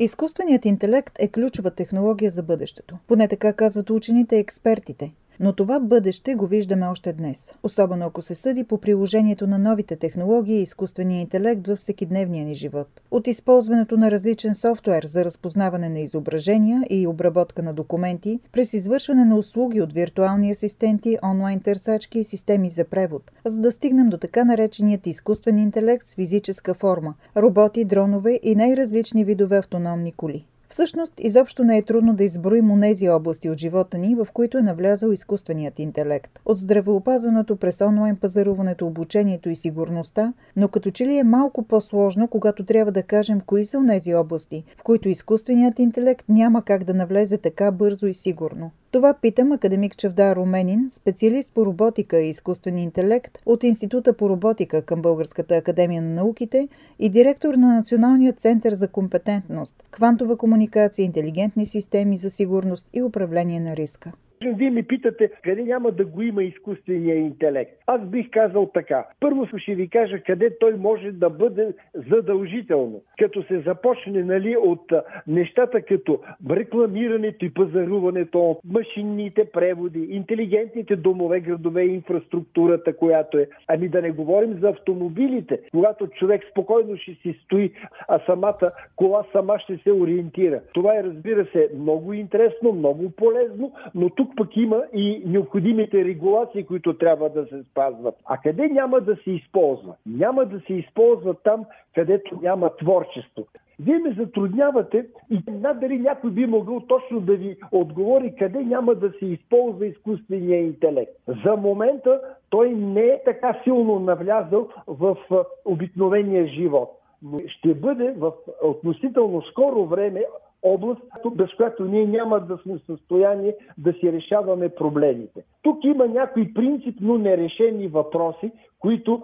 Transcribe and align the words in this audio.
Изкуственият 0.00 0.64
интелект 0.64 1.16
е 1.18 1.28
ключова 1.28 1.70
технология 1.70 2.30
за 2.30 2.42
бъдещето. 2.42 2.98
Поне 3.06 3.28
така 3.28 3.52
казват 3.52 3.90
учените 3.90 4.36
и 4.36 4.38
експертите. 4.38 5.12
Но 5.40 5.52
това 5.52 5.80
бъдеще 5.80 6.34
го 6.34 6.46
виждаме 6.46 6.86
още 6.86 7.12
днес. 7.12 7.52
Особено 7.62 8.06
ако 8.06 8.22
се 8.22 8.34
съди 8.34 8.64
по 8.64 8.78
приложението 8.80 9.46
на 9.46 9.58
новите 9.58 9.96
технологии 9.96 10.58
и 10.58 10.62
изкуствения 10.62 11.20
интелект 11.20 11.66
във 11.66 11.78
всекидневния 11.78 12.44
ни 12.44 12.54
живот. 12.54 12.88
От 13.10 13.26
използването 13.26 13.96
на 13.96 14.10
различен 14.10 14.54
софтуер 14.54 15.02
за 15.06 15.24
разпознаване 15.24 15.88
на 15.88 15.98
изображения 15.98 16.82
и 16.90 17.06
обработка 17.06 17.62
на 17.62 17.74
документи, 17.74 18.40
през 18.52 18.72
извършване 18.72 19.24
на 19.24 19.36
услуги 19.36 19.80
от 19.80 19.92
виртуални 19.92 20.50
асистенти, 20.50 21.18
онлайн 21.24 21.60
търсачки 21.60 22.18
и 22.18 22.24
системи 22.24 22.70
за 22.70 22.84
превод, 22.84 23.30
за 23.44 23.60
да 23.60 23.72
стигнем 23.72 24.08
до 24.08 24.18
така 24.18 24.44
нареченият 24.44 25.06
изкуствен 25.06 25.58
интелект 25.58 26.06
с 26.06 26.14
физическа 26.14 26.74
форма– 26.74 27.14
роботи, 27.36 27.84
дронове 27.84 28.40
и 28.42 28.56
най-различни 28.56 29.24
видове 29.24 29.58
автономни 29.58 30.12
коли. 30.12 30.44
Всъщност, 30.70 31.12
изобщо 31.18 31.64
не 31.64 31.78
е 31.78 31.82
трудно 31.82 32.14
да 32.14 32.24
изброим 32.24 32.70
онези 32.70 33.08
области 33.08 33.50
от 33.50 33.58
живота 33.58 33.98
ни, 33.98 34.14
в 34.14 34.26
които 34.32 34.58
е 34.58 34.62
навлязал 34.62 35.10
изкуственият 35.10 35.78
интелект. 35.78 36.40
От 36.44 36.58
здравеопазването 36.58 37.56
през 37.56 37.80
онлайн 37.80 38.16
пазаруването, 38.16 38.86
обучението 38.86 39.48
и 39.48 39.56
сигурността, 39.56 40.32
но 40.56 40.68
като 40.68 40.90
че 40.90 41.06
ли 41.06 41.16
е 41.16 41.24
малко 41.24 41.62
по-сложно, 41.62 42.28
когато 42.28 42.64
трябва 42.64 42.92
да 42.92 43.02
кажем 43.02 43.40
кои 43.46 43.64
са 43.64 43.78
онези 43.78 44.14
области, 44.14 44.64
в 44.78 44.82
които 44.82 45.08
изкуственият 45.08 45.78
интелект 45.78 46.24
няма 46.28 46.62
как 46.62 46.84
да 46.84 46.94
навлезе 46.94 47.38
така 47.38 47.70
бързо 47.70 48.06
и 48.06 48.14
сигурно. 48.14 48.70
Това 48.90 49.14
питам 49.14 49.52
академик 49.52 49.96
Чавдар 49.96 50.36
Руменин, 50.36 50.88
специалист 50.90 51.54
по 51.54 51.66
роботика 51.66 52.20
и 52.20 52.28
изкуствен 52.28 52.78
интелект 52.78 53.38
от 53.46 53.64
Института 53.64 54.16
по 54.16 54.28
роботика 54.28 54.82
към 54.82 55.02
Българската 55.02 55.54
академия 55.54 56.02
на 56.02 56.14
науките 56.14 56.68
и 56.98 57.08
директор 57.08 57.54
на 57.54 57.76
Националния 57.76 58.32
център 58.32 58.74
за 58.74 58.88
компетентност, 58.88 59.84
квантова 59.90 60.36
комуникация, 60.36 61.04
интелигентни 61.04 61.66
системи 61.66 62.16
за 62.16 62.30
сигурност 62.30 62.86
и 62.92 63.02
управление 63.02 63.60
на 63.60 63.76
риска. 63.76 64.12
Вие 64.42 64.70
ми 64.70 64.82
питате 64.82 65.30
къде 65.44 65.62
няма 65.62 65.90
да 65.90 66.04
го 66.04 66.22
има 66.22 66.42
изкуствения 66.42 67.16
интелект. 67.16 67.72
Аз 67.86 68.00
бих 68.00 68.30
казал 68.30 68.70
така. 68.74 69.06
Първо 69.20 69.46
ще 69.56 69.74
ви 69.74 69.88
кажа 69.88 70.20
къде 70.20 70.58
той 70.58 70.74
може 70.76 71.12
да 71.12 71.30
бъде 71.30 71.74
задължително. 72.10 73.02
Като 73.18 73.42
се 73.42 73.60
започне 73.60 74.22
нали, 74.24 74.56
от 74.56 74.92
нещата 75.26 75.82
като 75.82 76.20
рекламирането 76.50 77.44
и 77.44 77.54
пазаруването, 77.54 78.60
машинните 78.64 79.44
преводи, 79.44 80.06
интелигентните 80.10 80.96
домове, 80.96 81.40
градове 81.40 81.82
инфраструктурата, 81.82 82.96
която 82.96 83.38
е. 83.38 83.48
Ами 83.68 83.88
да 83.88 84.02
не 84.02 84.10
говорим 84.10 84.58
за 84.60 84.68
автомобилите, 84.68 85.60
когато 85.70 86.06
човек 86.06 86.42
спокойно 86.50 86.96
ще 86.96 87.14
си 87.14 87.40
стои, 87.44 87.72
а 88.08 88.18
самата 88.26 88.70
кола 88.96 89.24
сама 89.32 89.58
ще 89.58 89.76
се 89.76 89.92
ориентира. 89.92 90.60
Това 90.74 90.98
е, 90.98 91.02
разбира 91.02 91.46
се, 91.52 91.68
много 91.74 92.12
интересно, 92.12 92.72
много 92.72 93.10
полезно, 93.10 93.72
но 93.94 94.10
тук 94.10 94.27
пък 94.36 94.56
има 94.56 94.82
и 94.94 95.22
необходимите 95.26 96.04
регулации, 96.04 96.66
които 96.66 96.98
трябва 96.98 97.28
да 97.28 97.46
се 97.46 97.62
спазват. 97.62 98.14
А 98.24 98.36
къде 98.36 98.68
няма 98.68 99.00
да 99.00 99.16
се 99.16 99.30
използва? 99.30 99.94
Няма 100.06 100.44
да 100.44 100.60
се 100.60 100.74
използва 100.74 101.34
там, 101.34 101.64
където 101.94 102.38
няма 102.42 102.76
творчество. 102.76 103.46
Вие 103.80 103.98
ме 103.98 104.14
затруднявате 104.18 105.06
и 105.30 105.42
надали 105.50 105.98
някой 105.98 106.30
би 106.30 106.46
могъл 106.46 106.80
точно 106.80 107.20
да 107.20 107.36
ви 107.36 107.56
отговори 107.72 108.34
къде 108.38 108.58
няма 108.58 108.94
да 108.94 109.12
се 109.18 109.26
използва 109.26 109.86
изкуствения 109.86 110.60
интелект. 110.60 111.12
За 111.44 111.56
момента 111.56 112.20
той 112.50 112.70
не 112.70 113.06
е 113.06 113.22
така 113.24 113.60
силно 113.64 113.98
навлязъл 113.98 114.68
в 114.86 115.16
обикновения 115.64 116.46
живот. 116.46 116.90
Но 117.22 117.40
ще 117.46 117.74
бъде 117.74 118.14
в 118.18 118.32
относително 118.62 119.42
скоро 119.42 119.84
време 119.84 120.24
област, 120.62 121.00
без 121.34 121.54
която 121.54 121.84
ние 121.84 122.06
няма 122.06 122.40
да 122.40 122.56
сме 122.56 122.74
в 122.74 122.86
състояние 122.86 123.54
да 123.78 123.92
си 123.92 124.12
решаваме 124.12 124.68
проблемите. 124.68 125.44
Тук 125.62 125.84
има 125.84 126.08
някои 126.08 126.54
принципно 126.54 127.18
нерешени 127.18 127.88
въпроси, 127.88 128.52
които 128.78 129.22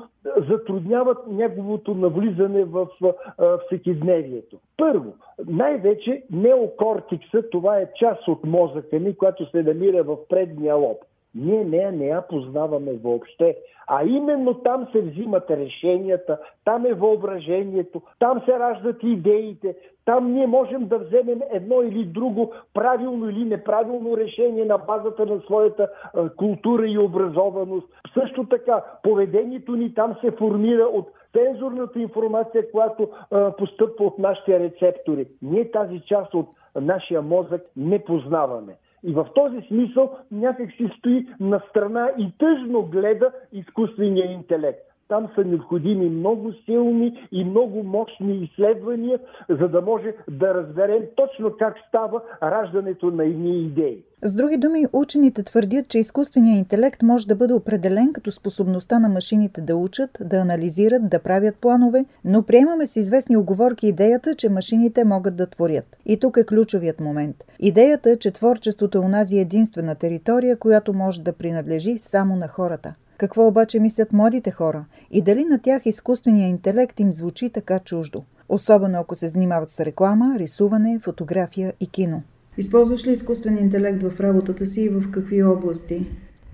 затрудняват 0.48 1.18
неговото 1.26 1.94
навлизане 1.94 2.64
в 2.64 2.86
всекидневието. 3.66 4.56
Първо, 4.76 5.14
най-вече 5.48 6.22
неокортикса, 6.30 7.42
това 7.50 7.78
е 7.78 7.92
част 7.94 8.28
от 8.28 8.44
мозъка 8.44 9.00
ни, 9.00 9.16
която 9.16 9.50
се 9.50 9.62
намира 9.62 10.02
в 10.02 10.16
предния 10.28 10.74
лоб. 10.74 10.98
Ние 11.34 11.64
нея 11.64 11.92
не 11.92 12.06
я 12.06 12.22
познаваме 12.22 12.92
въобще. 12.92 13.56
А 13.86 14.04
именно 14.04 14.54
там 14.54 14.88
се 14.92 15.00
взимат 15.00 15.50
решенията, 15.50 16.38
там 16.64 16.86
е 16.86 16.92
въображението, 16.92 18.02
там 18.18 18.42
се 18.44 18.58
раждат 18.58 19.02
идеите, 19.02 19.76
там 20.04 20.32
ние 20.32 20.46
можем 20.46 20.86
да 20.86 20.98
вземем 20.98 21.40
едно 21.50 21.82
или 21.82 22.04
друго 22.04 22.52
правилно 22.74 23.28
или 23.28 23.44
неправилно 23.44 24.16
решение 24.16 24.64
на 24.64 24.78
базата 24.78 25.26
на 25.26 25.40
своята 25.40 25.88
култура 26.36 26.86
и 26.86 26.98
образованост. 26.98 27.86
Също 28.14 28.44
така, 28.44 28.84
поведението 29.02 29.76
ни 29.76 29.94
там 29.94 30.16
се 30.20 30.30
формира 30.30 30.84
от 30.84 31.10
сензорната 31.36 32.00
информация, 32.00 32.70
която 32.70 33.08
постъпва 33.58 34.04
от 34.04 34.18
нашите 34.18 34.60
рецептори. 34.60 35.26
Ние 35.42 35.70
тази 35.70 36.00
част 36.00 36.34
от 36.34 36.46
нашия 36.80 37.22
мозък 37.22 37.62
не 37.76 38.04
познаваме. 38.04 38.76
И 39.04 39.12
в 39.12 39.26
този 39.34 39.60
смисъл 39.60 40.18
някак 40.30 40.70
си 40.70 40.90
стои 40.98 41.26
на 41.40 41.60
страна 41.70 42.10
и 42.18 42.32
тъжно 42.38 42.82
гледа 42.82 43.32
изкуствения 43.52 44.32
интелект. 44.32 44.93
Там 45.08 45.28
са 45.34 45.44
необходими 45.44 46.08
много 46.08 46.52
силни 46.52 47.28
и 47.32 47.44
много 47.44 47.82
мощни 47.82 48.36
изследвания, 48.44 49.18
за 49.48 49.68
да 49.68 49.80
може 49.82 50.14
да 50.30 50.54
разберем 50.54 51.02
точно 51.16 51.52
как 51.58 51.74
става 51.88 52.20
раждането 52.42 53.10
на 53.10 53.24
едни 53.24 53.62
идеи. 53.62 54.04
С 54.22 54.34
други 54.34 54.56
думи, 54.56 54.86
учените 54.92 55.42
твърдят, 55.42 55.88
че 55.88 55.98
изкуственият 55.98 56.58
интелект 56.58 57.02
може 57.02 57.28
да 57.28 57.34
бъде 57.34 57.54
определен 57.54 58.12
като 58.12 58.30
способността 58.30 58.98
на 58.98 59.08
машините 59.08 59.60
да 59.60 59.76
учат, 59.76 60.10
да 60.20 60.36
анализират, 60.36 61.08
да 61.08 61.18
правят 61.18 61.56
планове, 61.56 62.04
но 62.24 62.42
приемаме 62.42 62.86
с 62.86 62.96
известни 62.96 63.36
оговорки 63.36 63.86
идеята, 63.86 64.34
че 64.34 64.48
машините 64.48 65.04
могат 65.04 65.36
да 65.36 65.46
творят. 65.46 65.96
И 66.06 66.20
тук 66.20 66.36
е 66.36 66.46
ключовият 66.46 67.00
момент. 67.00 67.36
Идеята, 67.60 68.18
че 68.18 68.30
творчеството 68.30 68.98
е 68.98 69.00
унази 69.00 69.38
единствена 69.38 69.94
територия, 69.94 70.56
която 70.56 70.92
може 70.92 71.22
да 71.22 71.32
принадлежи 71.32 71.98
само 71.98 72.36
на 72.36 72.48
хората. 72.48 72.94
Какво 73.18 73.46
обаче 73.46 73.80
мислят 73.80 74.12
младите 74.12 74.50
хора? 74.50 74.84
И 75.10 75.22
дали 75.22 75.44
на 75.44 75.58
тях 75.58 75.86
изкуственият 75.86 76.50
интелект 76.50 77.00
им 77.00 77.12
звучи 77.12 77.50
така 77.50 77.78
чуждо? 77.78 78.24
Особено 78.48 78.98
ако 79.00 79.14
се 79.14 79.28
занимават 79.28 79.70
с 79.70 79.80
реклама, 79.80 80.34
рисуване, 80.38 81.00
фотография 81.02 81.72
и 81.80 81.86
кино. 81.86 82.22
Използваш 82.58 83.06
ли 83.06 83.12
изкуствен 83.12 83.58
интелект 83.58 84.02
в 84.02 84.20
работата 84.20 84.66
си 84.66 84.82
и 84.82 84.88
в 84.88 85.10
какви 85.10 85.42
области? 85.42 86.06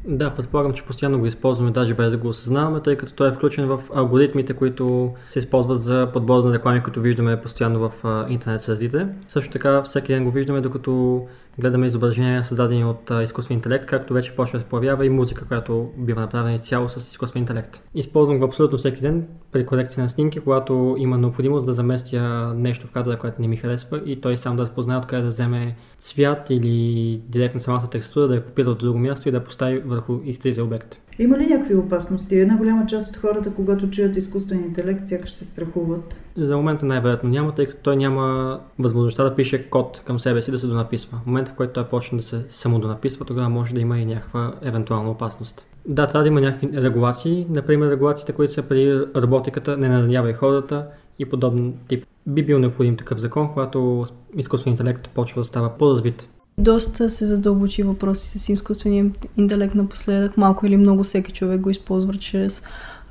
Да, 0.09 0.35
предполагам, 0.35 0.73
че 0.73 0.85
постоянно 0.85 1.19
го 1.19 1.27
използваме, 1.27 1.71
даже 1.71 1.95
без 1.95 2.11
да 2.11 2.19
го 2.19 2.29
осъзнаваме, 2.29 2.81
тъй 2.81 2.97
като 2.97 3.13
той 3.13 3.29
е 3.29 3.33
включен 3.33 3.67
в 3.67 3.81
алгоритмите, 3.95 4.55
които 4.55 5.13
се 5.31 5.39
използват 5.39 5.81
за 5.83 6.11
подбор 6.13 6.45
на 6.45 6.55
реклами, 6.55 6.83
които 6.83 7.01
виждаме 7.01 7.41
постоянно 7.41 7.79
в 7.79 7.93
интернет 8.29 8.61
средите. 8.61 9.07
Също 9.29 9.53
така, 9.53 9.83
всеки 9.83 10.13
ден 10.13 10.25
го 10.25 10.31
виждаме, 10.31 10.61
докато 10.61 11.27
гледаме 11.59 11.87
изображения, 11.87 12.45
създадени 12.45 12.85
от 12.85 13.11
изкуствен 13.23 13.57
интелект, 13.57 13.87
както 13.87 14.15
вече 14.15 14.37
почва 14.37 14.59
да 14.59 14.63
се 14.63 14.69
появява 14.69 15.07
и 15.07 15.11
музика, 15.11 15.45
която 15.49 15.91
бива 15.97 16.21
направена 16.21 16.55
изцяло 16.55 16.89
с 16.89 17.09
изкуствен 17.09 17.43
интелект. 17.43 17.83
Използвам 17.95 18.39
го 18.39 18.45
абсолютно 18.45 18.79
всеки 18.79 19.01
ден 19.01 19.27
при 19.53 19.67
корекция 19.67 20.03
на 20.03 20.09
снимки, 20.09 20.41
когато 20.41 20.95
има 20.99 21.19
необходимост 21.19 21.67
да 21.67 21.73
заместя 21.73 22.53
нещо 22.57 22.87
в 22.87 22.91
кадъра, 22.91 23.19
което 23.19 23.43
не 23.43 23.49
ми 23.49 23.57
харесва 23.57 24.03
и 24.07 24.21
той 24.21 24.37
сам 24.37 24.57
да 24.57 24.63
разпознае 24.63 24.99
откъде 24.99 25.23
да 25.23 25.29
вземе 25.29 25.77
цвят 25.99 26.51
или 26.51 27.17
директно 27.29 27.61
самата 27.61 27.91
текстура, 27.91 28.29
да 28.29 28.35
я 28.35 28.45
копира 28.45 28.71
от 28.71 28.79
друго 28.79 28.99
място 28.99 29.29
и 29.29 29.33
да 29.33 29.45
постави 29.45 29.79
върху 29.79 30.21
изтрите 30.25 30.63
обект. 30.63 30.97
Има 31.19 31.39
ли 31.39 31.47
някакви 31.47 31.75
опасности? 31.75 32.37
Една 32.37 32.57
голяма 32.57 32.87
част 32.87 33.11
от 33.11 33.17
хората, 33.17 33.55
когато 33.55 33.91
чуят 33.91 34.17
изкуствен 34.17 34.65
интелект, 34.65 35.07
сякаш 35.07 35.31
се 35.31 35.45
страхуват. 35.45 36.15
За 36.37 36.57
момента 36.57 36.87
най-вероятно 36.87 37.31
няма, 37.31 37.55
тъй 37.55 37.67
като 37.67 37.83
той 37.83 37.97
няма 37.97 38.61
възможността 38.79 39.25
да 39.25 39.35
пише 39.35 39.71
код 39.71 40.03
към 40.05 40.21
себе 40.21 40.43
си 40.43 40.51
да 40.51 40.59
се 40.59 40.67
донаписва. 40.67 41.19
В 41.23 41.27
момента, 41.27 41.53
в 41.53 41.55
който 41.55 41.73
той 41.73 41.89
почне 41.89 42.19
да 42.19 42.25
се 42.25 42.45
самодонаписва, 42.49 43.25
тогава 43.25 43.49
може 43.49 43.75
да 43.75 43.81
има 43.81 43.99
и 43.99 44.07
някаква 44.07 44.55
евентуална 44.63 45.11
опасност. 45.11 45.67
Да, 45.87 46.07
трябва 46.07 46.23
да 46.23 46.29
има 46.29 46.41
някакви 46.41 46.83
регулации. 46.83 47.47
Например, 47.51 47.91
регулациите, 47.91 48.33
които 48.33 48.53
са 48.53 48.63
при 48.63 49.01
роботиката, 49.17 49.77
не 49.77 49.89
наранявай 49.89 50.33
хората 50.33 50.87
и 51.19 51.25
подобен 51.25 51.75
тип. 51.89 52.05
Би 52.27 52.43
бил 52.43 52.59
необходим 52.59 52.97
такъв 52.97 53.19
закон, 53.19 53.49
когато 53.53 54.07
изкуственият 54.37 54.81
интелект 54.81 55.11
почва 55.11 55.41
да 55.41 55.45
става 55.45 55.79
по-развит. 55.79 56.29
Доста 56.61 57.11
се 57.11 57.27
задълбочи 57.27 57.83
въпроси 57.83 58.39
с 58.39 58.49
изкуствения 58.49 59.11
интелект 59.37 59.75
напоследък. 59.75 60.37
Малко 60.37 60.67
или 60.67 60.77
много 60.77 61.05
всеки 61.05 61.33
човек 61.33 61.61
го 61.61 61.71
използва 61.71 62.15
чрез 62.15 62.63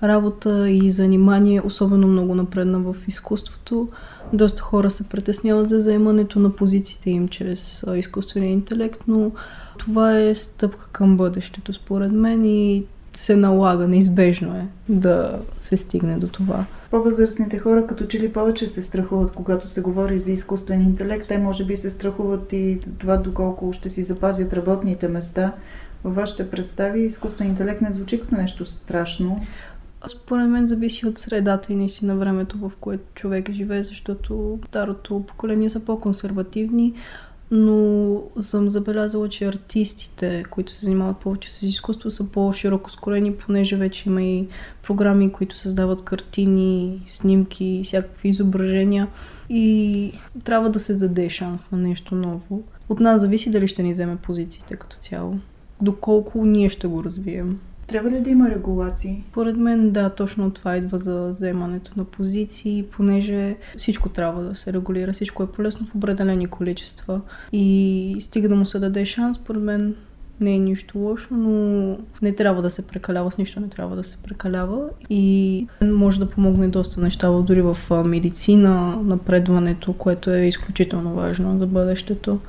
работа 0.03 0.69
и 0.69 0.91
занимание, 0.91 1.61
особено 1.65 2.07
много 2.07 2.35
напредна 2.35 2.79
в 2.79 2.95
изкуството. 3.07 3.87
Доста 4.33 4.61
хора 4.61 4.89
се 4.89 5.09
притесняват 5.09 5.69
за 5.69 5.79
заемането 5.79 6.39
на 6.39 6.55
позициите 6.55 7.09
им 7.09 7.27
чрез 7.27 7.85
изкуствения 7.95 8.51
интелект, 8.51 9.01
но 9.07 9.31
това 9.77 10.19
е 10.19 10.35
стъпка 10.35 10.87
към 10.91 11.17
бъдещето, 11.17 11.73
според 11.73 12.11
мен, 12.11 12.45
и 12.45 12.85
се 13.13 13.35
налага, 13.35 13.87
неизбежно 13.87 14.55
е 14.55 14.67
да 14.89 15.39
се 15.59 15.77
стигне 15.77 16.17
до 16.17 16.27
това. 16.27 16.65
По-възрастните 16.91 17.59
хора 17.59 17.87
като 17.87 18.05
че 18.05 18.19
ли 18.19 18.33
повече 18.33 18.67
се 18.67 18.83
страхуват, 18.83 19.31
когато 19.31 19.67
се 19.67 19.81
говори 19.81 20.19
за 20.19 20.31
изкуствен 20.31 20.81
интелект. 20.81 21.27
Те 21.27 21.37
може 21.37 21.65
би 21.65 21.77
се 21.77 21.89
страхуват 21.89 22.53
и 22.53 22.79
това 22.97 23.17
доколко 23.17 23.73
ще 23.73 23.89
си 23.89 24.03
запазят 24.03 24.53
работните 24.53 25.07
места. 25.07 25.53
Във 26.03 26.15
вашите 26.15 26.49
представи 26.49 27.01
изкуствен 27.01 27.47
интелект 27.47 27.81
не 27.81 27.91
звучи 27.91 28.21
като 28.21 28.35
нещо 28.35 28.65
страшно. 28.65 29.37
Според 30.07 30.49
мен 30.49 30.65
зависи 30.65 31.07
от 31.07 31.17
средата 31.17 31.73
и 31.73 31.75
наистина 31.75 32.15
времето, 32.15 32.57
в 32.57 32.71
което 32.79 33.03
човек 33.15 33.51
живее, 33.51 33.83
защото 33.83 34.59
старото 34.67 35.23
поколение 35.27 35.69
са 35.69 35.85
по-консервативни, 35.85 36.93
но 37.51 38.21
съм 38.39 38.69
забелязала, 38.69 39.29
че 39.29 39.45
артистите, 39.45 40.43
които 40.49 40.71
се 40.71 40.85
занимават 40.85 41.17
повече 41.17 41.53
с 41.53 41.61
изкуство, 41.61 42.11
са 42.11 42.31
по-широко 42.31 42.91
скорени, 42.91 43.35
понеже 43.35 43.75
вече 43.75 44.09
има 44.09 44.23
и 44.23 44.47
програми, 44.83 45.31
които 45.31 45.57
създават 45.57 46.01
картини, 46.01 47.03
снимки, 47.07 47.81
всякакви 47.85 48.29
изображения 48.29 49.07
и 49.49 50.11
трябва 50.43 50.69
да 50.69 50.79
се 50.79 50.95
даде 50.95 51.29
шанс 51.29 51.71
на 51.71 51.77
нещо 51.77 52.15
ново. 52.15 52.63
От 52.89 52.99
нас 52.99 53.21
зависи 53.21 53.51
дали 53.51 53.67
ще 53.67 53.83
ни 53.83 53.91
вземе 53.91 54.15
позициите 54.15 54.75
като 54.75 54.97
цяло. 54.97 55.39
Доколко 55.81 56.45
ние 56.45 56.69
ще 56.69 56.87
го 56.87 57.03
развием. 57.03 57.59
Трябва 57.89 58.11
ли 58.11 58.19
да 58.19 58.29
има 58.29 58.49
регулации? 58.49 59.23
Поред 59.31 59.57
мен 59.57 59.91
да, 59.91 60.09
точно 60.09 60.51
това 60.51 60.77
идва 60.77 60.97
за 60.97 61.29
вземането 61.31 61.91
на 61.97 62.03
позиции, 62.03 62.85
понеже 62.91 63.55
всичко 63.77 64.09
трябва 64.09 64.43
да 64.43 64.55
се 64.55 64.73
регулира, 64.73 65.13
всичко 65.13 65.43
е 65.43 65.51
полезно 65.51 65.87
в 65.87 65.95
определени 65.95 66.47
количества 66.47 67.21
и 67.53 68.17
стига 68.19 68.49
да 68.49 68.55
му 68.55 68.65
се 68.65 68.79
даде 68.79 69.05
шанс, 69.05 69.39
поред 69.39 69.61
мен 69.61 69.95
не 70.41 70.55
е 70.55 70.59
нищо 70.59 70.97
лошо, 70.97 71.33
но 71.33 71.97
не 72.21 72.35
трябва 72.35 72.61
да 72.61 72.69
се 72.69 72.87
прекалява, 72.87 73.31
с 73.31 73.37
нищо 73.37 73.59
не 73.59 73.69
трябва 73.69 73.95
да 73.95 74.03
се 74.03 74.17
прекалява 74.17 74.89
и 75.09 75.67
може 75.81 76.19
да 76.19 76.29
помогне 76.29 76.67
доста 76.67 77.01
неща, 77.01 77.29
дори 77.29 77.61
в 77.61 77.77
медицина, 78.05 78.95
напредването, 79.03 79.93
което 79.93 80.31
е 80.31 80.45
изключително 80.45 81.13
важно 81.13 81.59
за 81.59 81.67
бъдещето 81.67 82.39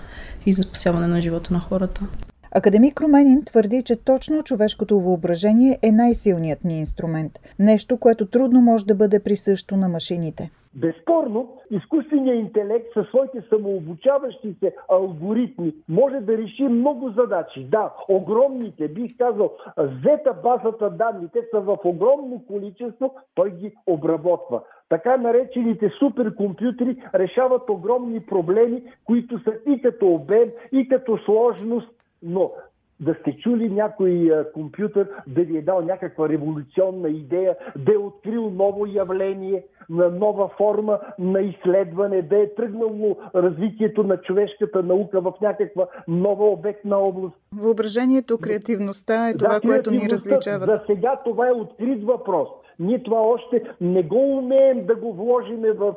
и 0.46 0.52
за 0.52 0.62
спасяване 0.62 1.06
на 1.06 1.22
живота 1.22 1.54
на 1.54 1.60
хората. 1.60 2.06
Академик 2.54 3.00
Руменин 3.00 3.44
твърди, 3.44 3.82
че 3.82 4.04
точно 4.04 4.42
човешкото 4.42 5.00
въображение 5.00 5.78
е 5.82 5.92
най-силният 5.92 6.64
ни 6.64 6.78
инструмент. 6.78 7.32
Нещо, 7.58 7.96
което 7.96 8.26
трудно 8.26 8.60
може 8.60 8.86
да 8.86 8.94
бъде 8.94 9.22
присъщо 9.22 9.76
на 9.76 9.88
машините. 9.88 10.50
Безспорно, 10.74 11.48
изкуственият 11.70 12.40
интелект 12.40 12.86
със 12.94 13.06
своите 13.06 13.42
самообучаващи 13.48 14.54
се 14.60 14.74
алгоритми 14.88 15.74
може 15.88 16.20
да 16.20 16.38
реши 16.38 16.62
много 16.62 17.10
задачи. 17.10 17.64
Да, 17.64 17.92
огромните, 18.08 18.88
бих 18.88 19.10
казал, 19.18 19.52
зета 19.78 20.34
базата 20.42 20.90
данни, 20.90 21.28
те 21.32 21.40
са 21.50 21.60
в 21.60 21.78
огромно 21.84 22.42
количество, 22.48 23.14
той 23.34 23.50
ги 23.50 23.74
обработва. 23.86 24.60
Така 24.88 25.16
наречените 25.16 25.90
суперкомпютри 25.98 26.96
решават 27.14 27.70
огромни 27.70 28.20
проблеми, 28.20 28.82
които 29.04 29.38
са 29.38 29.52
и 29.66 29.82
като 29.82 30.08
обем, 30.08 30.50
и 30.72 30.88
като 30.88 31.18
сложност, 31.18 31.88
но 32.22 32.52
да 33.00 33.14
сте 33.14 33.36
чули 33.36 33.68
някой 33.68 34.30
компютър 34.54 35.08
да 35.26 35.42
ви 35.42 35.58
е 35.58 35.62
дал 35.62 35.80
някаква 35.80 36.28
революционна 36.28 37.08
идея, 37.08 37.56
да 37.76 37.92
е 37.92 37.96
открил 37.96 38.50
ново 38.50 38.86
явление, 38.86 39.64
на 39.90 40.10
нова 40.10 40.48
форма 40.48 40.98
на 41.18 41.40
изследване, 41.40 42.22
да 42.22 42.42
е 42.42 42.54
тръгнало 42.54 43.16
развитието 43.34 44.02
на 44.02 44.16
човешката 44.16 44.82
наука 44.82 45.20
в 45.20 45.32
някаква 45.40 45.86
нова 46.08 46.46
обектна 46.46 46.98
област. 46.98 47.36
Въображението, 47.56 48.38
креативността 48.38 49.28
е 49.28 49.34
това, 49.34 49.54
да, 49.54 49.60
което 49.60 49.90
ни 49.90 50.08
различава. 50.10 50.64
За 50.64 50.80
сега 50.86 51.20
това 51.24 51.48
е 51.48 51.52
открит 51.52 52.04
въпрос. 52.04 52.48
Ние 52.78 53.02
това 53.02 53.20
още 53.20 53.62
не 53.80 54.02
го 54.02 54.38
умеем 54.38 54.86
да 54.86 54.94
го 54.94 55.12
вложиме 55.12 55.72
в 55.72 55.94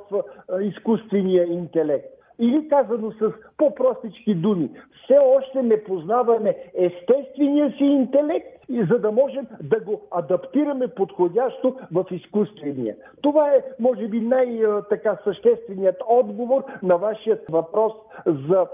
изкуствения 0.61 1.53
интелект. 1.53 2.13
Или 2.39 2.67
казано 2.67 3.11
с 3.11 3.33
по-простички 3.57 4.35
думи, 4.35 4.69
все 5.03 5.17
още 5.19 5.63
не 5.63 5.83
познаваме 5.83 6.55
естествения 6.73 7.71
си 7.77 7.83
интелект, 7.83 8.52
и 8.69 8.85
за 8.91 8.99
да 8.99 9.11
можем 9.11 9.47
да 9.63 9.79
го 9.79 10.01
адаптираме 10.11 10.87
подходящо 10.87 11.75
в 11.91 12.05
изкуствения. 12.11 12.95
Това 13.21 13.49
е, 13.49 13.63
може 13.79 14.07
би, 14.07 14.19
най-така 14.19 15.17
същественият 15.23 15.97
отговор 16.07 16.63
на 16.83 16.97
вашият 16.97 17.41
въпрос 17.49 17.93
за 18.25 18.65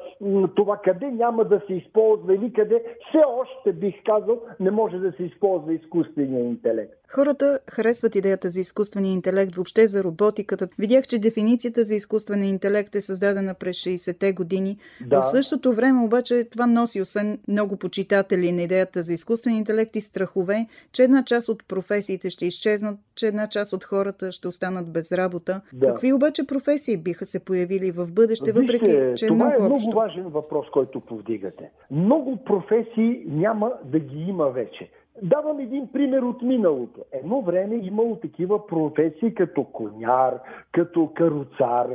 това 0.55 0.77
къде 0.83 1.11
няма 1.11 1.45
да 1.45 1.61
се 1.67 1.73
използва 1.73 2.35
или 2.35 2.53
къде 2.53 2.83
все 3.09 3.21
още, 3.27 3.73
бих 3.73 3.95
казал, 4.05 4.41
не 4.59 4.71
може 4.71 4.97
да 4.97 5.11
се 5.11 5.23
използва 5.23 5.73
изкуствения 5.73 6.45
интелект. 6.45 6.93
Хората 7.11 7.59
харесват 7.71 8.15
идеята 8.15 8.49
за 8.49 8.59
изкуствения 8.59 9.13
интелект, 9.13 9.55
въобще 9.55 9.87
за 9.87 10.03
роботиката. 10.03 10.67
Видях, 10.79 11.07
че 11.07 11.19
дефиницията 11.19 11.83
за 11.83 11.95
изкуствен 11.95 12.43
интелект 12.43 12.95
е 12.95 13.01
създадена 13.01 13.53
през 13.53 13.77
60-те 13.77 14.33
години. 14.33 14.77
Да. 15.07 15.21
В 15.21 15.31
същото 15.31 15.73
време 15.73 16.03
обаче 16.03 16.43
това 16.51 16.67
носи, 16.67 17.01
освен 17.01 17.39
много 17.47 17.77
почитатели 17.77 18.51
на 18.51 18.61
идеята 18.61 19.03
за 19.03 19.13
изкуствен 19.13 19.53
интелект 19.53 19.88
и 19.95 20.01
страхове, 20.01 20.67
че 20.91 21.03
една 21.03 21.23
част 21.25 21.49
от 21.49 21.67
професиите 21.67 22.29
ще 22.29 22.45
изчезнат, 22.45 22.99
че 23.15 23.27
една 23.27 23.47
част 23.47 23.73
от 23.73 23.83
хората 23.83 24.31
ще 24.31 24.47
останат 24.47 24.91
без 24.91 25.11
работа. 25.11 25.61
Да. 25.73 25.87
Какви 25.87 26.13
обаче 26.13 26.47
професии 26.47 26.97
биха 26.97 27.25
се 27.25 27.45
появили 27.45 27.91
в 27.91 28.11
бъдеще, 28.11 28.51
Вижте, 28.51 28.61
въпреки 28.61 29.15
че 29.15 29.25
е 29.25 29.27
това 29.27 29.45
много 29.45 29.57
е 29.57 29.59
много 29.59 29.75
общо? 29.75 29.95
важен 29.95 30.23
въпрос, 30.23 30.65
който 30.73 30.99
повдигате. 30.99 31.71
Много 31.91 32.37
професии 32.37 33.23
няма 33.27 33.71
да 33.85 33.99
ги 33.99 34.19
има 34.19 34.49
вече. 34.49 34.89
Давам 35.23 35.59
един 35.59 35.87
пример 35.87 36.21
от 36.21 36.41
миналото. 36.41 37.01
Едно 37.11 37.41
време 37.41 37.75
имало 37.75 38.15
такива 38.15 38.67
професии 38.67 39.33
като 39.33 39.63
коняр, 39.63 40.33
като 40.71 41.09
каруцар, 41.15 41.87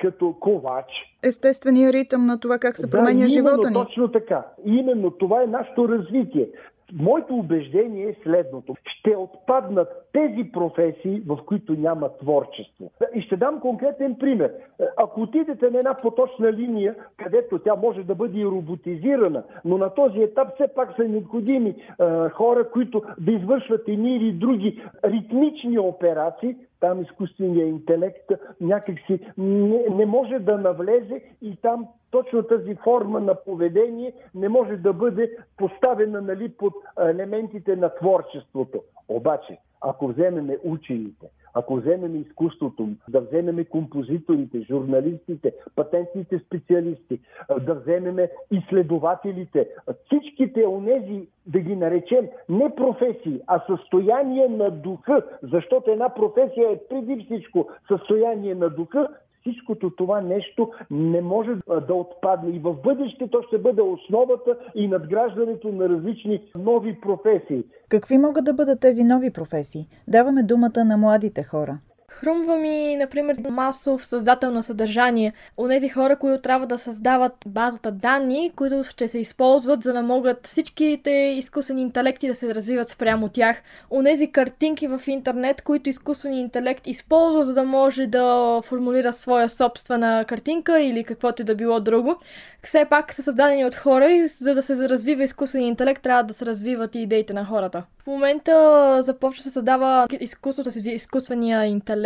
като 0.00 0.34
ковач. 0.40 0.86
Естественият 1.22 1.94
ритъм 1.94 2.26
на 2.26 2.40
това 2.40 2.58
как 2.58 2.78
се 2.78 2.90
променя 2.90 3.22
да, 3.22 3.28
живота 3.28 3.68
ни. 3.68 3.74
Точно 3.74 4.08
така. 4.08 4.46
Именно 4.64 5.10
това 5.10 5.42
е 5.42 5.46
нашето 5.46 5.88
развитие. 5.88 6.48
Моето 6.92 7.34
убеждение 7.34 8.08
е 8.08 8.16
следното. 8.22 8.74
Ще 8.86 9.16
отпаднат 9.16 9.88
тези 10.12 10.52
професии, 10.52 11.22
в 11.26 11.38
които 11.46 11.72
няма 11.72 12.08
творчество. 12.08 12.90
И 13.14 13.22
ще 13.22 13.36
дам 13.36 13.60
конкретен 13.60 14.16
пример. 14.20 14.52
Ако 14.96 15.20
отидете 15.20 15.70
на 15.70 15.78
една 15.78 15.94
поточна 15.94 16.52
линия, 16.52 16.94
където 17.16 17.58
тя 17.58 17.74
може 17.74 18.02
да 18.02 18.14
бъде 18.14 18.38
и 18.40 18.46
роботизирана, 18.46 19.42
но 19.64 19.78
на 19.78 19.94
този 19.94 20.18
етап 20.18 20.48
все 20.54 20.68
пак 20.74 20.96
са 20.96 21.04
необходими 21.04 21.68
е, 21.70 22.28
хора, 22.28 22.70
които 22.70 23.02
да 23.20 23.32
извършват 23.32 23.88
едни 23.88 24.16
или 24.16 24.32
други 24.32 24.82
ритмични 25.04 25.78
операции, 25.78 26.56
там 26.80 27.02
изкуственият 27.02 27.68
интелект 27.68 28.30
някакси 28.60 29.20
не, 29.38 29.84
не 29.90 30.06
може 30.06 30.38
да 30.38 30.58
навлезе 30.58 31.22
и 31.42 31.56
там 31.56 31.88
точно 32.10 32.42
тази 32.42 32.74
форма 32.74 33.20
на 33.20 33.34
поведение 33.34 34.12
не 34.34 34.48
може 34.48 34.76
да 34.76 34.92
бъде 34.92 35.36
поставена 35.56 36.20
нали, 36.20 36.48
под 36.48 36.74
елементите 37.00 37.76
на 37.76 37.94
творчеството. 37.94 38.82
Обаче, 39.08 39.58
ако 39.80 40.08
вземеме 40.08 40.58
учените, 40.64 41.26
ако 41.54 41.76
вземем 41.76 42.16
изкуството, 42.16 42.88
да 43.08 43.20
вземем 43.20 43.64
композиторите, 43.70 44.60
журналистите, 44.60 45.54
патентните 45.76 46.38
специалисти, 46.38 47.20
да 47.60 47.74
вземем 47.74 48.28
изследователите, 48.50 49.68
всичките 50.04 50.66
онези, 50.66 51.28
да 51.46 51.60
ги 51.60 51.76
наречем, 51.76 52.28
не 52.48 52.74
професии, 52.74 53.40
а 53.46 53.64
състояние 53.66 54.48
на 54.48 54.70
духа, 54.70 55.22
защото 55.42 55.90
една 55.90 56.14
професия 56.14 56.72
е 56.72 56.80
преди 56.88 57.24
всичко 57.24 57.68
състояние 57.88 58.54
на 58.54 58.70
духа, 58.70 59.08
всичкото 59.52 59.90
това 59.90 60.20
нещо 60.20 60.70
не 60.90 61.20
може 61.20 61.50
да 61.88 61.94
отпадне. 61.94 62.56
И 62.56 62.58
в 62.58 62.74
бъдеще 62.84 63.28
то 63.28 63.42
ще 63.42 63.58
бъде 63.58 63.82
основата 63.82 64.58
и 64.74 64.88
надграждането 64.88 65.68
на 65.68 65.88
различни 65.88 66.42
нови 66.54 67.00
професии. 67.00 67.64
Какви 67.88 68.18
могат 68.18 68.44
да 68.44 68.52
бъдат 68.52 68.80
тези 68.80 69.04
нови 69.04 69.32
професии? 69.32 69.88
Даваме 70.08 70.42
думата 70.42 70.84
на 70.84 70.96
младите 70.96 71.42
хора. 71.42 71.78
Хрумва 72.10 72.56
ми, 72.56 72.96
например, 72.96 73.36
масов 73.50 74.06
създател 74.06 74.50
на 74.50 74.62
съдържание. 74.62 75.32
Онези 75.56 75.88
хора, 75.88 76.16
които 76.16 76.42
трябва 76.42 76.66
да 76.66 76.78
създават 76.78 77.32
базата 77.46 77.90
данни, 77.90 78.52
които 78.56 78.84
ще 78.84 79.08
се 79.08 79.18
използват, 79.18 79.82
за 79.82 79.92
да 79.92 80.02
могат 80.02 80.46
всичките 80.46 81.10
изкуствени 81.10 81.82
интелекти 81.82 82.28
да 82.28 82.34
се 82.34 82.54
развиват 82.54 82.88
спрямо 82.88 83.28
тях. 83.28 83.62
Онези 83.90 84.32
картинки 84.32 84.88
в 84.88 85.00
интернет, 85.06 85.62
които 85.62 85.90
изкуственият 85.90 86.44
интелект 86.44 86.86
използва, 86.86 87.42
за 87.42 87.54
да 87.54 87.64
може 87.64 88.06
да 88.06 88.60
формулира 88.64 89.12
своя 89.12 89.48
собствена 89.48 90.24
картинка 90.28 90.80
или 90.80 91.04
каквото 91.04 91.42
и 91.42 91.44
да 91.44 91.54
било 91.54 91.80
друго. 91.80 92.16
Все 92.62 92.84
пак 92.84 93.12
са 93.14 93.22
създадени 93.22 93.64
от 93.64 93.74
хора 93.74 94.10
и 94.10 94.28
за 94.28 94.54
да 94.54 94.62
се 94.62 94.88
развива 94.88 95.22
изкуственият 95.22 95.70
интелект, 95.70 96.02
трябва 96.02 96.22
да 96.22 96.34
се 96.34 96.46
развиват 96.46 96.94
и 96.94 97.00
идеите 97.00 97.32
на 97.32 97.44
хората. 97.44 97.82
В 98.02 98.06
момента 98.06 98.98
започва 99.02 99.42
се 99.42 99.50
създава 99.50 100.06
изкуството 100.20 100.70
си, 100.70 100.82
изкуствения 100.86 101.64
интелект, 101.64 101.97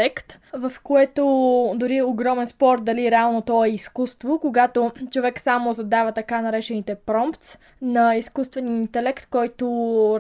в 0.52 0.72
което 0.82 1.24
дори 1.76 2.02
огромен 2.02 2.46
спор 2.46 2.80
дали 2.80 3.10
реално 3.10 3.42
то 3.42 3.64
е 3.64 3.68
изкуство, 3.68 4.38
когато 4.38 4.92
човек 5.10 5.40
само 5.40 5.72
задава 5.72 6.12
така 6.12 6.40
наречените 6.40 6.94
промптс 6.94 7.58
на 7.82 8.16
изкуствения 8.16 8.76
интелект, 8.76 9.26
който 9.30 9.66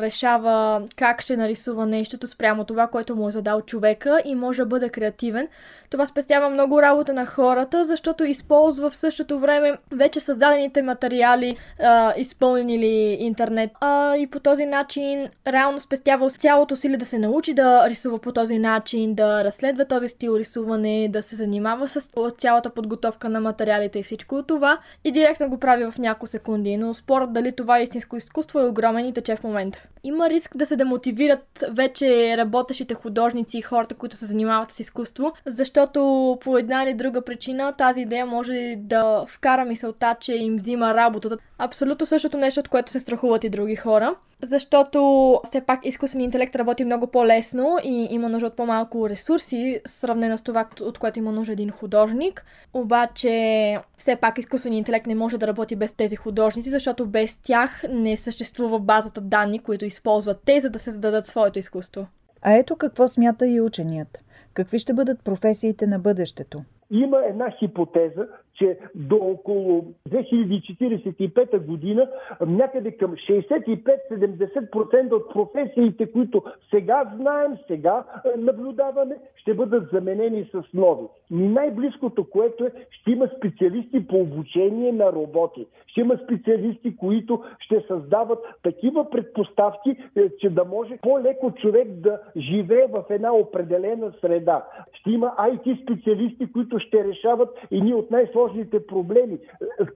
решава 0.00 0.82
как 0.96 1.22
ще 1.22 1.36
нарисува 1.36 1.86
нещото 1.86 2.26
спрямо 2.26 2.64
това, 2.64 2.86
което 2.86 3.16
му 3.16 3.28
е 3.28 3.32
задал 3.32 3.60
човека 3.60 4.22
и 4.24 4.34
може 4.34 4.62
да 4.62 4.66
бъде 4.66 4.88
креативен. 4.88 5.48
Това 5.90 6.06
спестява 6.06 6.50
много 6.50 6.82
работа 6.82 7.12
на 7.12 7.26
хората, 7.26 7.84
защото 7.84 8.24
използва 8.24 8.90
в 8.90 8.96
същото 8.96 9.38
време 9.38 9.78
вече 9.92 10.20
създадените 10.20 10.82
материали, 10.82 11.56
а, 11.82 12.12
изпълнили 12.16 13.16
интернет. 13.20 13.70
А, 13.80 14.16
и 14.16 14.26
по 14.26 14.40
този 14.40 14.66
начин 14.66 15.28
реално 15.46 15.80
спестява 15.80 16.30
цялото 16.30 16.74
усилие 16.74 16.96
да 16.96 17.04
се 17.04 17.18
научи 17.18 17.54
да 17.54 17.90
рисува 17.90 18.18
по 18.18 18.32
този 18.32 18.58
начин, 18.58 19.14
да 19.14 19.44
разследва 19.44 19.61
този 19.88 20.08
стил 20.08 20.36
рисуване, 20.36 21.08
да 21.12 21.22
се 21.22 21.36
занимава 21.36 21.88
с 21.88 22.10
цялата 22.38 22.70
подготовка 22.70 23.28
на 23.28 23.40
материалите 23.40 23.98
и 23.98 24.02
всичко 24.02 24.42
това 24.42 24.78
и 25.04 25.12
директно 25.12 25.48
го 25.48 25.58
прави 25.58 25.84
в 25.84 25.98
няколко 25.98 26.26
секунди. 26.26 26.76
Но 26.76 26.94
спорът 26.94 27.32
дали 27.32 27.52
това 27.52 27.78
е 27.78 27.82
истинско 27.82 28.16
изкуство 28.16 28.58
е 28.60 28.66
огромен 28.66 29.06
и 29.06 29.12
тече 29.12 29.36
в 29.36 29.42
момента. 29.42 29.88
Има 30.04 30.30
риск 30.30 30.56
да 30.56 30.66
се 30.66 30.76
демотивират 30.76 31.64
вече 31.70 32.36
работещите 32.36 32.94
художници 32.94 33.58
и 33.58 33.62
хората, 33.62 33.94
които 33.94 34.16
се 34.16 34.26
занимават 34.26 34.70
с 34.70 34.80
изкуство, 34.80 35.32
защото 35.46 36.38
по 36.40 36.58
една 36.58 36.82
или 36.82 36.94
друга 36.94 37.22
причина 37.22 37.72
тази 37.72 38.00
идея 38.00 38.26
може 38.26 38.74
да 38.78 39.24
вкара 39.28 39.64
мисълта, 39.64 40.16
че 40.20 40.34
им 40.34 40.56
взима 40.56 40.94
работата. 40.94 41.36
Абсолютно 41.58 42.06
същото 42.06 42.38
нещо, 42.38 42.60
от 42.60 42.68
което 42.68 42.92
се 42.92 43.00
страхуват 43.00 43.44
и 43.44 43.50
други 43.50 43.76
хора 43.76 44.14
защото 44.42 45.40
все 45.44 45.60
пак 45.60 45.86
изкуственият 45.86 46.28
интелект 46.28 46.56
работи 46.56 46.84
много 46.84 47.06
по-лесно 47.06 47.78
и 47.84 48.08
има 48.10 48.28
нужда 48.28 48.46
от 48.46 48.56
по-малко 48.56 49.08
ресурси, 49.08 49.80
сравнено 49.86 50.38
с 50.38 50.42
това, 50.42 50.68
от 50.80 50.98
което 50.98 51.18
има 51.18 51.32
нужда 51.32 51.52
един 51.52 51.70
художник. 51.70 52.44
Обаче, 52.74 53.78
все 53.98 54.16
пак 54.16 54.38
изкуственият 54.38 54.78
интелект 54.78 55.06
не 55.06 55.14
може 55.14 55.38
да 55.38 55.46
работи 55.46 55.76
без 55.76 55.92
тези 55.92 56.16
художници, 56.16 56.70
защото 56.70 57.06
без 57.06 57.38
тях 57.38 57.82
не 57.90 58.16
съществува 58.16 58.78
базата 58.78 59.20
данни, 59.20 59.58
които 59.58 59.84
използват 59.92 60.42
те, 60.44 60.60
за 60.60 60.70
да 60.70 60.78
се 60.78 60.90
зададат 60.90 61.26
своето 61.26 61.58
изкуство. 61.58 62.06
А 62.42 62.52
ето 62.52 62.76
какво 62.76 63.08
смята 63.08 63.46
и 63.46 63.60
ученият. 63.60 64.18
Какви 64.54 64.78
ще 64.78 64.94
бъдат 64.94 65.24
професиите 65.24 65.86
на 65.86 65.98
бъдещето? 65.98 66.64
Има 66.90 67.18
една 67.28 67.50
хипотеза, 67.58 68.26
че 68.62 68.78
до 68.94 69.16
около 69.16 69.84
2045 70.08 71.66
година 71.66 72.08
някъде 72.46 72.92
към 72.92 73.12
65-70% 73.12 75.12
от 75.12 75.32
професиите, 75.32 76.12
които 76.12 76.42
сега 76.70 77.12
знаем, 77.16 77.52
сега 77.66 78.04
е, 78.24 78.40
наблюдаваме, 78.40 79.16
ще 79.36 79.54
бъдат 79.54 79.90
заменени 79.92 80.48
с 80.52 80.62
нови. 80.74 81.06
И 81.30 81.34
най-близкото, 81.34 82.30
което 82.30 82.64
е, 82.64 82.70
ще 82.90 83.10
има 83.10 83.28
специалисти 83.36 84.06
по 84.06 84.16
обучение 84.16 84.92
на 84.92 85.12
роботи. 85.12 85.66
Ще 85.86 86.00
има 86.00 86.18
специалисти, 86.24 86.96
които 86.96 87.42
ще 87.58 87.84
създават 87.88 88.38
такива 88.62 89.10
предпоставки, 89.10 89.96
е, 90.16 90.30
че 90.40 90.50
да 90.50 90.64
може 90.64 90.96
по-леко 90.96 91.50
човек 91.50 91.88
да 91.88 92.18
живее 92.36 92.86
в 92.86 93.04
една 93.10 93.34
определена 93.34 94.12
среда. 94.20 94.64
Ще 94.92 95.10
има 95.10 95.34
IT 95.38 95.82
специалисти, 95.82 96.52
които 96.52 96.78
ще 96.78 97.04
решават 97.04 97.48
едни 97.70 97.94
от 97.94 98.10
най-сложните 98.52 98.86
проблеми. 98.86 99.38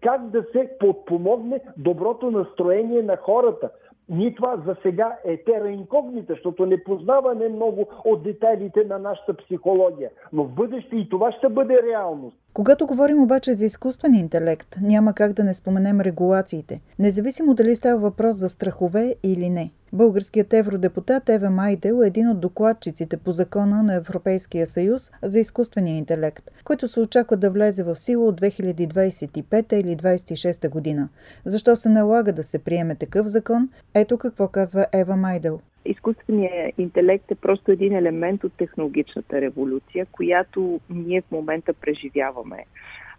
Как 0.03 0.31
да 0.31 0.43
се 0.53 0.71
подпомогне 0.81 1.61
доброто 1.77 2.31
настроение 2.31 3.03
на 3.03 3.17
хората. 3.17 3.71
Ние 4.09 4.35
това 4.35 4.63
за 4.67 4.77
сега 4.83 5.19
е 5.25 5.45
тера 5.45 5.71
инкогнита, 5.71 6.33
защото 6.33 6.67
не 6.67 6.85
познаваме 6.85 7.49
много 7.49 7.87
от 8.05 8.23
детайлите 8.23 8.85
на 8.85 8.99
нашата 8.99 9.35
психология. 9.37 10.11
Но 10.33 10.45
в 10.45 10.53
бъдеще 10.53 10.97
и 10.97 11.09
това 11.09 11.33
ще 11.33 11.49
бъде 11.49 11.83
реалност. 11.83 12.37
Когато 12.53 12.87
говорим 12.87 13.23
обаче 13.23 13.55
за 13.55 13.65
изкуствен 13.65 14.15
интелект, 14.15 14.77
няма 14.83 15.13
как 15.13 15.33
да 15.33 15.45
не 15.45 15.55
споменем 15.55 16.01
регулациите, 16.01 16.81
независимо 16.99 17.55
дали 17.55 17.77
става 17.77 18.01
въпрос 18.01 18.37
за 18.37 18.49
страхове 18.49 19.15
или 19.23 19.51
не. 19.51 19.71
Българският 19.97 20.53
евродепутат 20.53 21.29
Ева 21.29 21.51
Майдел 21.51 22.03
е 22.03 22.07
един 22.07 22.29
от 22.29 22.41
докладчиците 22.41 23.17
по 23.17 23.33
закона 23.33 23.83
на 23.83 23.95
Европейския 23.95 24.67
съюз 24.67 25.11
за 25.23 25.39
изкуствения 25.39 25.97
интелект, 25.97 26.51
който 26.65 26.89
се 26.89 27.01
очаква 27.01 27.37
да 27.37 27.51
влезе 27.51 27.83
в 27.83 27.97
сила 27.97 28.25
от 28.25 28.41
2025 28.41 29.73
или 29.73 29.97
2026 29.97 30.69
година. 30.69 31.09
Защо 31.45 31.77
се 31.77 31.89
налага 31.89 32.33
да 32.33 32.45
се 32.45 32.65
приеме 32.65 32.95
такъв 32.95 33.27
закон? 33.27 33.69
Ето 33.95 34.19
какво 34.19 34.49
казва 34.49 34.87
Ева 34.93 35.17
Майдел 35.17 35.61
изкуственият 35.85 36.79
интелект 36.79 37.31
е 37.31 37.35
просто 37.35 37.73
един 37.73 37.97
елемент 37.97 38.45
от 38.45 38.53
технологичната 38.53 39.41
революция, 39.41 40.07
която 40.13 40.81
ние 40.91 41.21
в 41.21 41.31
момента 41.31 41.73
преживяваме. 41.73 42.65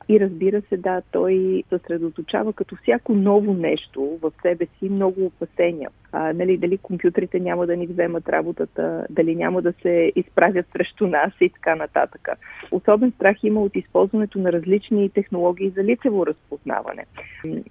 И 0.10 0.20
разбира 0.20 0.62
се, 0.62 0.78
да, 0.78 1.02
той 1.12 1.64
съсредоточава 1.70 2.54
като 2.54 2.76
всяко 2.76 3.14
ново 3.14 3.54
нещо 3.54 4.18
в 4.22 4.32
себе 4.42 4.68
си 4.80 4.90
много 4.90 5.26
опасения. 5.26 5.90
А, 6.12 6.34
нали, 6.34 6.58
дали 6.58 6.78
компютрите 6.78 7.40
няма 7.40 7.68
да 7.68 7.78
ни 7.78 7.88
вземат 7.88 8.30
работата, 8.30 9.06
дали 9.10 9.36
няма 9.36 9.62
да 9.62 9.74
се 9.82 10.12
изправят 10.16 10.66
срещу 10.74 11.08
нас 11.08 11.32
и 11.42 11.50
така 11.50 11.76
нататък. 11.76 12.28
Особен 12.72 13.12
страх 13.12 13.38
има 13.44 13.62
от 13.62 13.76
използването 13.76 14.40
на 14.40 14.52
различни 14.52 15.10
технологии 15.10 15.70
за 15.70 15.84
лицево 15.84 16.26
разпознаване. 16.26 17.06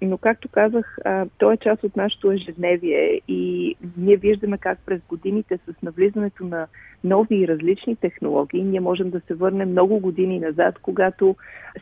Но, 0.01 0.17
както 0.17 0.49
казах, 0.49 0.97
а, 1.05 1.25
то 1.37 1.51
е 1.51 1.57
част 1.57 1.83
от 1.83 1.95
нашето 1.95 2.31
ежедневие 2.31 3.21
и 3.27 3.75
ние 3.97 4.17
виждаме 4.17 4.57
как 4.57 4.79
през 4.85 5.01
годините 5.09 5.57
с 5.57 5.81
навлизането 5.83 6.43
на 6.45 6.67
нови 7.03 7.35
и 7.35 7.47
различни 7.47 7.95
технологии, 7.95 8.63
ние 8.63 8.79
можем 8.79 9.09
да 9.09 9.19
се 9.19 9.33
върнем 9.33 9.69
много 9.69 9.99
години 9.99 10.39
назад, 10.39 10.75
когато 10.81 11.35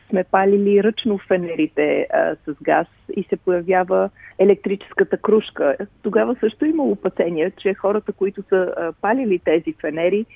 сме 0.08 0.24
палили 0.24 0.84
ръчно 0.84 1.18
фенерите 1.18 2.06
а, 2.12 2.36
с 2.46 2.54
газ 2.62 2.86
и 3.16 3.22
се 3.22 3.36
появява 3.36 4.10
електрическата 4.38 5.16
кружка. 5.16 5.76
Тогава 6.02 6.36
също 6.46 6.64
има 6.64 6.82
опасения, 6.82 7.50
че 7.50 7.74
хората, 7.74 8.12
които 8.12 8.42
са 8.48 8.92
палили 9.00 9.38
тези 9.38 9.74
фенери, 9.80 10.26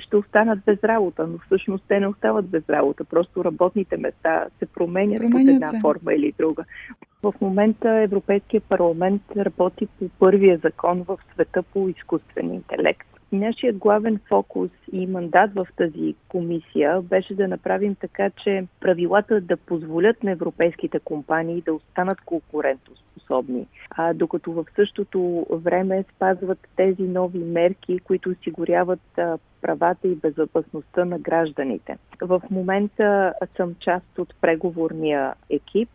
ще 0.00 0.16
останат 0.16 0.58
без 0.66 0.84
работа, 0.84 1.26
но 1.26 1.38
всъщност 1.46 1.84
те 1.88 2.00
не 2.00 2.06
остават 2.06 2.48
без 2.48 2.68
работа. 2.68 3.04
Просто 3.04 3.44
работните 3.44 3.96
места 3.96 4.46
се 4.58 4.66
променят, 4.66 5.18
променят 5.18 5.46
под 5.46 5.54
една 5.54 5.66
се. 5.66 5.80
форма 5.80 6.14
или 6.14 6.32
друга. 6.38 6.64
В 7.22 7.34
момента 7.40 7.90
Европейския 7.90 8.60
парламент 8.60 9.22
работи 9.36 9.86
по 9.98 10.08
първия 10.08 10.60
закон 10.64 11.02
в 11.02 11.18
света 11.34 11.62
по 11.62 11.88
изкуствен 11.88 12.54
интелект. 12.54 13.09
Нашият 13.32 13.78
главен 13.78 14.20
фокус 14.28 14.70
и 14.92 15.06
мандат 15.06 15.50
в 15.54 15.66
тази 15.76 16.14
комисия 16.28 17.02
беше 17.02 17.34
да 17.34 17.48
направим 17.48 17.94
така, 17.94 18.30
че 18.30 18.66
правилата 18.80 19.40
да 19.40 19.56
позволят 19.56 20.22
на 20.22 20.30
европейските 20.30 21.00
компании 21.00 21.62
да 21.62 21.74
останат 21.74 22.20
конкурентоспособни, 22.20 23.66
а 23.90 24.14
докато 24.14 24.52
в 24.52 24.64
същото 24.76 25.46
време 25.50 26.04
спазват 26.16 26.58
тези 26.76 27.02
нови 27.02 27.38
мерки, 27.38 27.98
които 27.98 28.30
осигуряват 28.30 29.00
правата 29.62 30.08
и 30.08 30.14
безопасността 30.14 31.04
на 31.04 31.18
гражданите. 31.18 31.98
В 32.20 32.42
момента 32.50 33.32
съм 33.56 33.74
част 33.80 34.18
от 34.18 34.34
преговорния 34.40 35.34
екип 35.50 35.88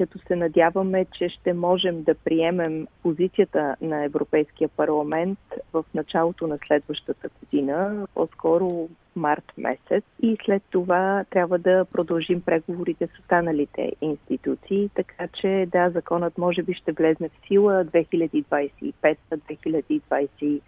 като 0.00 0.18
се 0.18 0.36
надяваме, 0.36 1.06
че 1.18 1.28
ще 1.28 1.52
можем 1.52 2.02
да 2.02 2.14
приемем 2.14 2.86
позицията 3.02 3.76
на 3.80 4.04
Европейския 4.04 4.68
парламент 4.68 5.38
в 5.72 5.84
началото 5.94 6.46
на 6.46 6.58
следващата 6.66 7.28
година, 7.40 8.06
по-скоро 8.14 8.88
март 9.16 9.52
месец 9.58 10.04
и 10.22 10.36
след 10.44 10.62
това 10.70 11.24
трябва 11.30 11.58
да 11.58 11.84
продължим 11.92 12.40
преговорите 12.40 13.06
с 13.06 13.18
останалите 13.18 13.92
институции, 14.00 14.90
така 14.94 15.28
че 15.28 15.68
да, 15.72 15.90
законът 15.90 16.38
може 16.38 16.62
би 16.62 16.74
ще 16.74 16.92
влезне 16.92 17.28
в 17.28 17.46
сила 17.48 17.84
2025-2026 17.84 20.60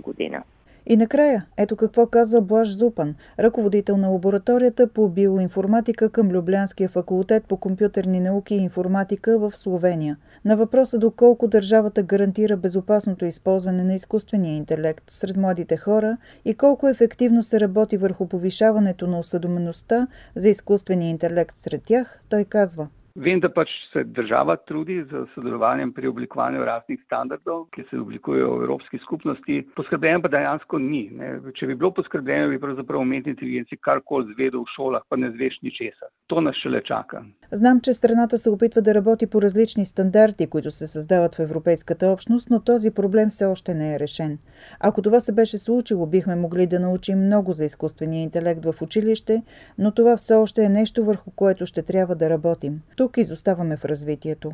година. 0.00 0.42
И 0.86 0.96
накрая, 0.96 1.46
ето 1.56 1.76
какво 1.76 2.06
казва 2.06 2.40
Блаш 2.40 2.76
Зупан, 2.76 3.14
ръководител 3.38 3.96
на 3.96 4.08
лабораторията 4.08 4.88
по 4.88 5.08
биоинформатика 5.08 6.10
към 6.10 6.30
Люблянския 6.30 6.88
факултет 6.88 7.44
по 7.44 7.56
компютърни 7.56 8.20
науки 8.20 8.54
и 8.54 8.58
информатика 8.58 9.38
в 9.38 9.52
Словения. 9.54 10.16
На 10.44 10.56
въпроса 10.56 10.98
доколко 10.98 11.48
държавата 11.48 12.02
гарантира 12.02 12.56
безопасното 12.56 13.24
използване 13.24 13.84
на 13.84 13.94
изкуствения 13.94 14.56
интелект 14.56 15.04
сред 15.10 15.36
младите 15.36 15.76
хора 15.76 16.16
и 16.44 16.54
колко 16.54 16.88
ефективно 16.88 17.42
се 17.42 17.60
работи 17.60 17.96
върху 17.96 18.28
повишаването 18.28 19.06
на 19.06 19.18
осъдомеността 19.18 20.06
за 20.36 20.48
изкуствения 20.48 21.10
интелект 21.10 21.56
сред 21.56 21.82
тях, 21.84 22.20
той 22.28 22.44
казва– 22.44 22.88
Vem, 23.14 23.40
da 23.40 23.48
pač 23.52 23.68
se 23.92 24.04
država 24.04 24.56
trudi 24.56 25.02
z 25.04 25.26
sodelovanjem 25.34 25.92
pri 25.92 26.08
oblikovanju 26.08 26.64
raznih 26.64 27.00
standardov, 27.04 27.66
ki 27.74 27.84
se 27.90 27.98
oblikujejo 28.00 28.54
v 28.56 28.62
Evropski 28.64 28.98
skupnosti. 29.04 29.58
Poskrbljeno 29.76 30.22
pa 30.22 30.28
dejansko 30.32 30.78
ni. 30.78 31.02
Ne. 31.12 31.34
Če 31.58 31.66
bi 31.66 31.74
bilo 31.74 31.90
poskrbljeno, 31.92 32.48
bi 32.48 32.60
pravzaprav 32.60 33.00
umetni 33.04 33.34
inteligenci 33.34 33.76
karkoli 33.76 34.32
zvedel 34.32 34.62
v 34.62 34.72
šolah, 34.76 35.04
pa 35.08 35.16
ne 35.20 35.30
zveš 35.34 35.58
ničesar. 35.62 36.08
To 36.32 36.40
nas 36.40 36.56
šele 36.62 36.80
čaka. 36.88 37.24
Знам, 37.52 37.80
че 37.80 37.94
страната 37.94 38.38
се 38.38 38.50
опитва 38.50 38.82
да 38.82 38.94
работи 38.94 39.26
по 39.26 39.42
различни 39.42 39.86
стандарти, 39.86 40.46
които 40.46 40.70
се 40.70 40.86
създават 40.86 41.34
в 41.34 41.40
Европейската 41.40 42.06
общност, 42.06 42.50
но 42.50 42.60
този 42.60 42.90
проблем 42.90 43.30
все 43.30 43.44
още 43.44 43.74
не 43.74 43.94
е 43.94 43.98
решен. 43.98 44.38
Ако 44.80 45.02
това 45.02 45.20
се 45.20 45.32
беше 45.32 45.58
случило, 45.58 46.06
бихме 46.06 46.36
могли 46.36 46.66
да 46.66 46.80
научим 46.80 47.18
много 47.26 47.52
за 47.52 47.64
изкуствения 47.64 48.22
интелект 48.22 48.64
в 48.64 48.82
училище, 48.82 49.42
но 49.78 49.92
това 49.92 50.16
все 50.16 50.34
още 50.34 50.64
е 50.64 50.68
нещо 50.68 51.04
върху 51.04 51.30
което 51.30 51.66
ще 51.66 51.82
трябва 51.82 52.14
да 52.14 52.30
работим. 52.30 52.80
Тук 53.02 53.16
изоставаме 53.16 53.76
в 53.76 53.84
развитието. 53.84 54.52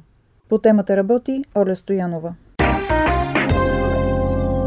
По 0.48 0.58
темата 0.58 0.96
работи 0.96 1.44
Оля 1.56 1.76
Стоянова. 1.76 2.34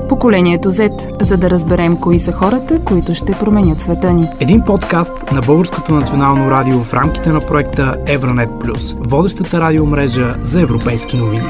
Поколението 0.09 0.71
Z, 0.71 1.21
за 1.23 1.37
да 1.37 1.49
разберем 1.49 1.97
кои 2.01 2.19
са 2.19 2.31
хората, 2.31 2.81
които 2.85 3.13
ще 3.13 3.33
променят 3.39 3.81
света 3.81 4.13
ни. 4.13 4.29
Един 4.39 4.61
подкаст 4.65 5.31
на 5.31 5.41
Българското 5.47 5.93
национално 5.93 6.51
радио 6.51 6.79
в 6.79 6.93
рамките 6.93 7.29
на 7.29 7.39
проекта 7.47 8.03
Евронет 8.07 8.49
Плюс, 8.59 8.93
водещата 8.93 9.61
радиомрежа 9.61 10.35
за 10.41 10.61
европейски 10.61 11.17
новини. 11.17 11.41